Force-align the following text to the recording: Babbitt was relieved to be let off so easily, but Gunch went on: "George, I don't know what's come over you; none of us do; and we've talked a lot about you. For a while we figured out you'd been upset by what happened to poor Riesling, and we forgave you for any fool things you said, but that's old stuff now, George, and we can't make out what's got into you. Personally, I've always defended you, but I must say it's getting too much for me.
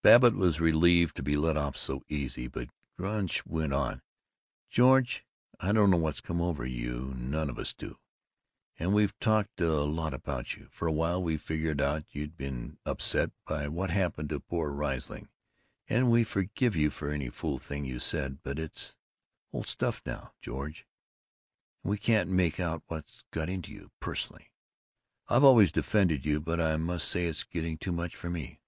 Babbitt 0.00 0.32
was 0.34 0.60
relieved 0.62 1.14
to 1.16 1.22
be 1.22 1.34
let 1.34 1.58
off 1.58 1.76
so 1.76 2.04
easily, 2.08 2.48
but 2.48 2.70
Gunch 2.98 3.44
went 3.44 3.74
on: 3.74 4.00
"George, 4.70 5.26
I 5.60 5.72
don't 5.72 5.90
know 5.90 5.98
what's 5.98 6.22
come 6.22 6.40
over 6.40 6.64
you; 6.64 7.12
none 7.18 7.50
of 7.50 7.58
us 7.58 7.74
do; 7.74 7.98
and 8.78 8.94
we've 8.94 9.14
talked 9.18 9.60
a 9.60 9.82
lot 9.82 10.14
about 10.14 10.56
you. 10.56 10.68
For 10.70 10.88
a 10.88 10.92
while 10.92 11.22
we 11.22 11.36
figured 11.36 11.82
out 11.82 12.06
you'd 12.14 12.34
been 12.34 12.78
upset 12.86 13.30
by 13.46 13.68
what 13.68 13.90
happened 13.90 14.30
to 14.30 14.40
poor 14.40 14.70
Riesling, 14.72 15.28
and 15.86 16.10
we 16.10 16.24
forgave 16.24 16.74
you 16.74 16.88
for 16.88 17.10
any 17.10 17.28
fool 17.28 17.58
things 17.58 17.86
you 17.88 17.98
said, 18.00 18.38
but 18.42 18.56
that's 18.56 18.96
old 19.52 19.68
stuff 19.68 20.00
now, 20.06 20.32
George, 20.40 20.86
and 21.82 21.90
we 21.90 21.98
can't 21.98 22.30
make 22.30 22.58
out 22.58 22.82
what's 22.86 23.22
got 23.32 23.50
into 23.50 23.70
you. 23.70 23.90
Personally, 24.00 24.50
I've 25.28 25.44
always 25.44 25.70
defended 25.70 26.24
you, 26.24 26.40
but 26.40 26.58
I 26.58 26.78
must 26.78 27.06
say 27.06 27.26
it's 27.26 27.44
getting 27.44 27.76
too 27.76 27.92
much 27.92 28.16
for 28.16 28.30
me. 28.30 28.62